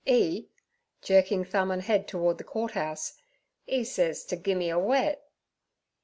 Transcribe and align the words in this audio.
"E' 0.03 0.45
jerking 1.03 1.45
thumb 1.45 1.69
and 1.69 1.83
head 1.83 2.07
toward 2.07 2.39
the 2.39 2.43
Court 2.43 2.71
House, 2.71 3.19
"e 3.67 3.83
sez 3.83 4.23
t' 4.25 4.35
gim 4.35 4.57
me 4.57 4.71
a 4.71 4.79
wet.' 4.79 5.23